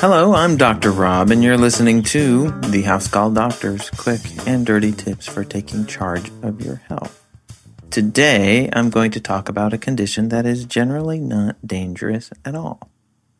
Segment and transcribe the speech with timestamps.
[0.00, 0.90] Hello, I'm Dr.
[0.90, 5.86] Rob, and you're listening to the House Call Doctors quick and dirty tips for taking
[5.86, 7.24] charge of your health.
[7.88, 12.90] Today, I'm going to talk about a condition that is generally not dangerous at all.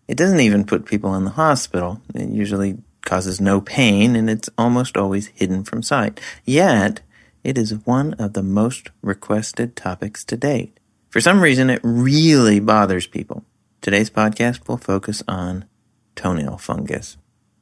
[0.07, 2.01] It doesn't even put people in the hospital.
[2.15, 6.21] It usually causes no pain and it's almost always hidden from sight.
[6.45, 7.01] Yet,
[7.43, 10.79] it is one of the most requested topics to date.
[11.09, 13.45] For some reason, it really bothers people.
[13.81, 15.65] Today's podcast will focus on
[16.15, 17.17] toenail fungus.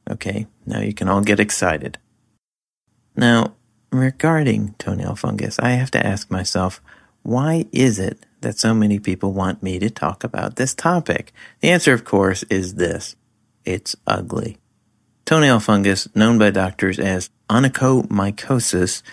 [0.09, 1.97] Okay, now you can all get excited.
[3.15, 3.55] Now,
[3.89, 6.81] regarding toenail fungus, I have to ask myself,
[7.23, 11.31] why is it that so many people want me to talk about this topic?
[11.61, 13.15] The answer, of course, is this.
[13.63, 14.57] It's ugly.
[15.23, 19.03] Toenail fungus, known by doctors as onychomycosis,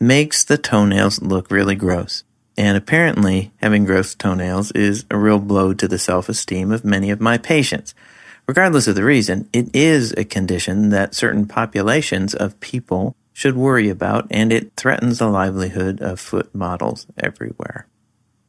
[0.00, 2.24] makes the toenails look really gross.
[2.56, 7.20] And apparently, having gross toenails is a real blow to the self-esteem of many of
[7.20, 7.94] my patients.
[8.46, 13.88] Regardless of the reason, it is a condition that certain populations of people should worry
[13.88, 17.88] about, and it threatens the livelihood of foot models everywhere.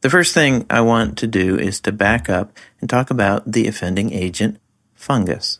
[0.02, 3.66] The first thing I want to do is to back up and talk about the
[3.66, 4.60] offending agent,
[4.94, 5.58] fungus.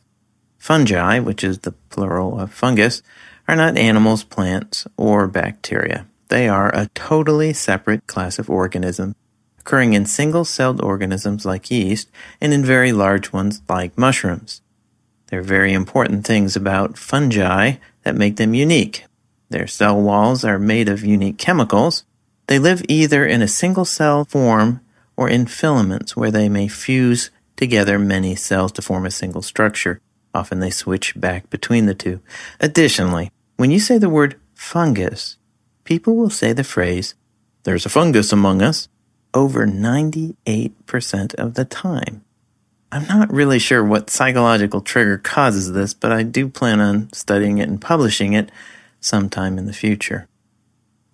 [0.59, 3.03] Fungi, which is the plural of fungus,
[3.49, 6.07] are not animals, plants, or bacteria.
[6.29, 9.15] They are a totally separate class of organism
[9.67, 12.09] occurring in single-celled organisms like yeast
[12.41, 14.63] and in very large ones like mushrooms.
[15.27, 17.73] There are very important things about fungi
[18.05, 19.07] that make them unique.
[19.51, 22.05] Their cell walls are made of unique chemicals.
[22.47, 24.83] They live either in a single cell form
[25.17, 30.01] or in filaments where they may fuse together many cells to form a single structure.
[30.33, 32.21] Often they switch back between the two.
[32.61, 35.39] Additionally, when you say the word fungus,
[35.87, 37.15] people will say the phrase,
[37.63, 38.89] there's a fungus among us,
[39.33, 42.25] over 98% of the time.
[42.93, 47.59] I'm not really sure what psychological trigger causes this, but I do plan on studying
[47.59, 48.51] it and publishing it
[49.01, 50.29] sometime in the future.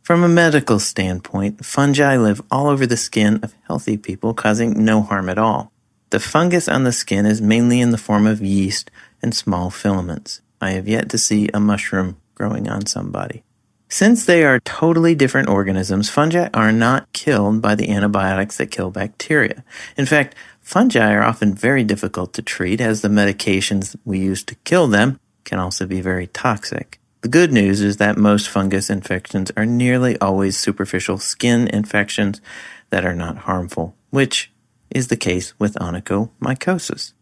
[0.03, 5.03] From a medical standpoint, fungi live all over the skin of healthy people, causing no
[5.03, 5.73] harm at all.
[6.11, 8.91] The fungus on the skin is mainly in the form of yeast
[9.23, 10.41] and small filaments.
[10.61, 13.45] I have yet to see a mushroom growing on somebody.
[13.93, 18.91] Since they are totally different organisms, fungi are not killed by the antibiotics that kill
[18.91, 19.65] bacteria.
[19.99, 24.55] In fact, fungi are often very difficult to treat as the medications we use to
[24.65, 27.01] kill them can also be very toxic.
[27.21, 32.41] The good news is that most fungus infections are nearly always superficial skin infections
[32.89, 34.51] that are not harmful, which
[34.89, 37.13] is the case with onychomycosis.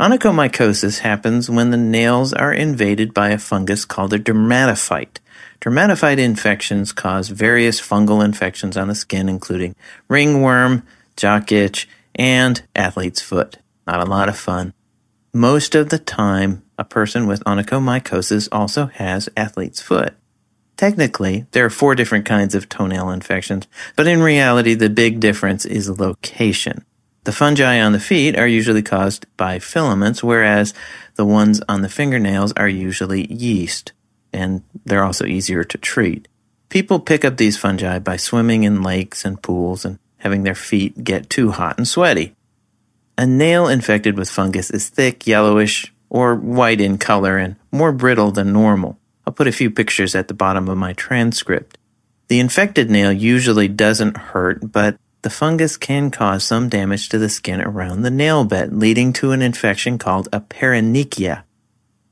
[0.00, 5.18] Onychomycosis happens when the nails are invaded by a fungus called a dermatophyte.
[5.60, 9.76] Dermatophyte infections cause various fungal infections on the skin, including
[10.08, 10.86] ringworm,
[11.18, 13.58] jock itch, and athlete's foot.
[13.86, 14.72] Not a lot of fun.
[15.34, 20.14] Most of the time, a person with onychomycosis also has athlete's foot.
[20.78, 23.66] Technically, there are four different kinds of toenail infections,
[23.96, 26.86] but in reality, the big difference is location.
[27.24, 30.72] The fungi on the feet are usually caused by filaments, whereas
[31.16, 33.92] the ones on the fingernails are usually yeast
[34.32, 36.28] and they're also easier to treat.
[36.68, 41.02] People pick up these fungi by swimming in lakes and pools and having their feet
[41.02, 42.34] get too hot and sweaty.
[43.18, 48.30] A nail infected with fungus is thick, yellowish, or white in color and more brittle
[48.30, 48.98] than normal.
[49.26, 51.76] I'll put a few pictures at the bottom of my transcript.
[52.28, 57.28] The infected nail usually doesn't hurt, but the fungus can cause some damage to the
[57.28, 61.42] skin around the nail bed, leading to an infection called a paronychia.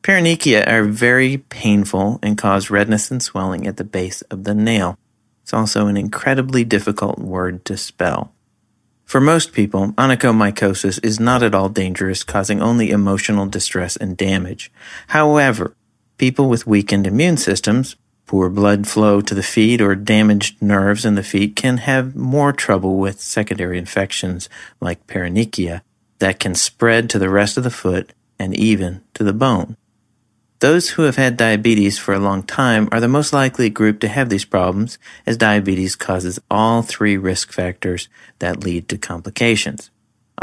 [0.02, 4.98] Paronychia are very painful and cause redness and swelling at the base of the nail.
[5.42, 8.32] It's also an incredibly difficult word to spell.
[9.04, 14.70] For most people, onychomycosis is not at all dangerous, causing only emotional distress and damage.
[15.08, 15.74] However,
[16.18, 17.96] people with weakened immune systems,
[18.28, 22.52] poor blood flow to the feet, or damaged nerves in the feet can have more
[22.52, 24.48] trouble with secondary infections
[24.80, 25.80] like paronychia
[26.20, 29.76] that can spread to the rest of the foot and even to the bone.
[30.60, 34.08] Those who have had diabetes for a long time are the most likely group to
[34.08, 38.08] have these problems, as diabetes causes all three risk factors
[38.40, 39.90] that lead to complications.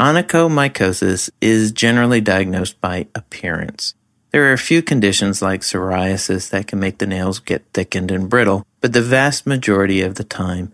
[0.00, 3.94] Onychomycosis is generally diagnosed by appearance.
[4.32, 8.28] There are a few conditions like psoriasis that can make the nails get thickened and
[8.28, 10.72] brittle, but the vast majority of the time,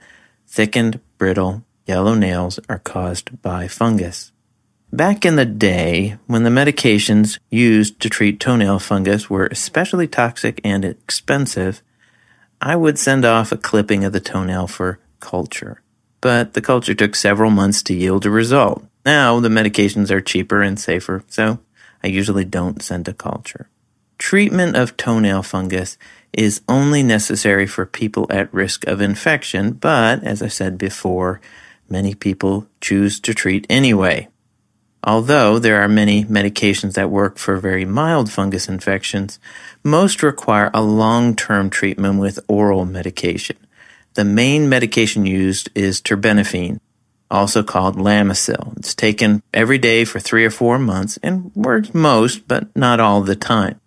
[0.49, 4.33] thickened, brittle, yellow nails are caused by fungus.
[4.93, 10.61] Back in the day, when the medications used to treat toenail fungus were especially toxic
[10.65, 11.83] and expensive,
[12.61, 15.81] I would send off a clipping of the toenail for culture.
[16.21, 18.85] But the culture took several months to yield a result.
[19.05, 21.59] Now the medications are cheaper and safer, so
[22.03, 23.69] I usually don't send to culture.
[24.19, 25.99] Treatment of toenail fungus
[26.33, 31.41] is only necessary for people at risk of infection, but as I said before,
[31.89, 34.29] many people choose to treat anyway.
[35.05, 39.41] Although there are many medications that work for very mild fungus infections,
[39.83, 43.57] most require a long-term treatment with oral medication.
[44.15, 46.79] The main medication used is terbinafine,
[47.33, 48.77] also called Lamisil.
[48.77, 53.23] It's taken every day for three or four months and works most, but not all
[53.23, 53.81] the time.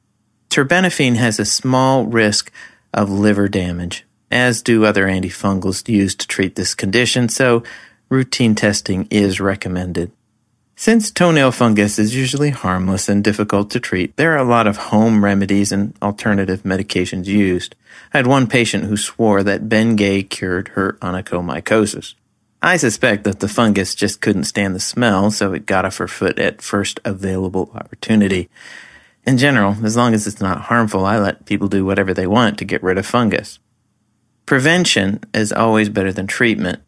[0.50, 2.52] Terbinafine has a small risk
[2.94, 7.64] of liver damage, as do other antifungals used to treat this condition, so
[8.10, 10.12] routine testing is recommended.
[10.78, 14.78] Since toenail fungus is usually harmless and difficult to treat, there are a lot of
[14.78, 17.76] home remedies and alternative medications used.
[18.14, 22.16] I had one patient who swore that Bengay cured her onychomycosis.
[22.66, 26.08] I suspect that the fungus just couldn't stand the smell, so it got off her
[26.08, 28.50] foot at first available opportunity.
[29.24, 32.58] In general, as long as it's not harmful, I let people do whatever they want
[32.58, 33.60] to get rid of fungus.
[34.48, 36.82] Prevention is always better than treatment.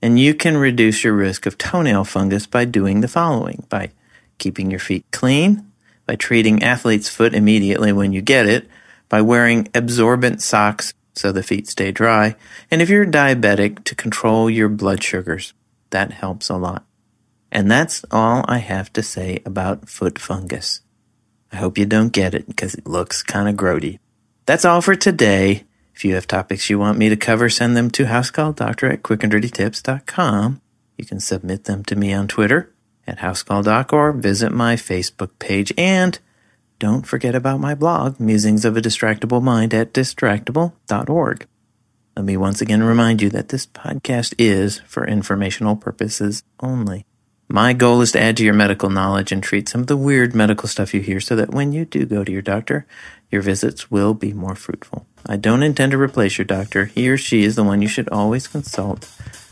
[0.00, 3.90] And you can reduce your risk of toenail fungus by doing the following by
[4.38, 5.68] keeping your feet clean,
[6.06, 8.68] by treating athlete's foot immediately when you get it,
[9.08, 12.36] by wearing absorbent socks so the feet stay dry,
[12.70, 15.54] and if you're diabetic, to control your blood sugars.
[15.90, 16.84] That helps a lot.
[17.52, 20.80] And that's all I have to say about foot fungus.
[21.52, 24.00] I hope you don't get it because it looks kind of grody.
[24.44, 25.64] That's all for today.
[25.94, 30.60] If you have topics you want me to cover, send them to housecalldoctor at quickanddirtytips.com.
[30.98, 32.72] You can submit them to me on Twitter
[33.06, 35.72] at housecalldoc or visit my Facebook page.
[35.78, 36.18] And
[36.78, 41.46] don't forget about my blog, Musings of a Distractible Mind at distractible.org.
[42.16, 47.06] Let me once again remind you that this podcast is for informational purposes only.
[47.48, 50.34] My goal is to add to your medical knowledge and treat some of the weird
[50.34, 52.86] medical stuff you hear so that when you do go to your doctor,
[53.30, 55.06] your visits will be more fruitful.
[55.26, 56.86] I don't intend to replace your doctor.
[56.86, 59.10] He or she is the one you should always consult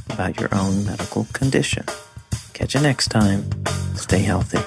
[0.08, 1.84] about your own medical condition.
[2.52, 3.48] Catch you next time.
[3.94, 4.58] Stay healthy.